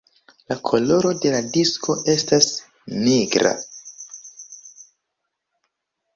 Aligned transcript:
La 0.51 0.55
koloro 0.69 1.11
de 1.25 1.33
la 1.35 1.41
disko 1.57 1.97
estas 2.13 2.47
nigra. 3.09 3.53